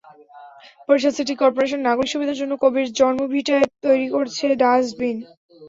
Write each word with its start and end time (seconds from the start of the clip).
Barishal 0.87 1.13
city 1.17 1.33
corporation 1.41 1.79
নাগরিক 1.83 2.09
সুবিধার 2.11 2.39
জন্য 2.41 2.53
কবির 2.63 2.87
জন্মভিটায় 2.99 3.65
তৈরি 3.83 4.07
করেছে 4.13 4.45
ডাস্টবিন। 4.61 5.17